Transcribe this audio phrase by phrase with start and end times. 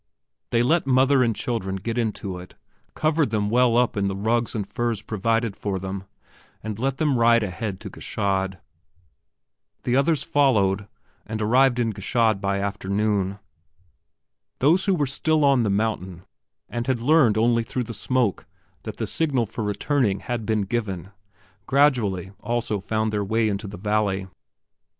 [0.49, 2.55] They let mother and children get into it,
[2.95, 6.05] covered them well up in the rugs and furs provided for them
[6.63, 8.57] and let them ride ahead to Gschaid.
[9.83, 10.87] The others followed
[11.27, 13.37] and arrived in Gschaid by afternoon.
[14.57, 16.23] Those who still were on the mountain
[16.67, 18.47] and had only learned through the smoke
[18.81, 21.11] that the signal for returning had been given,
[21.67, 24.25] gradually also found their way into the valley.